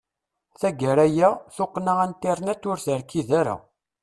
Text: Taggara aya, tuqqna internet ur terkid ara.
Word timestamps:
Taggara 0.61 1.05
aya, 1.09 1.29
tuqqna 1.55 1.93
internet 2.09 2.61
ur 2.69 2.77
terkid 2.85 3.29
ara. 3.39 3.55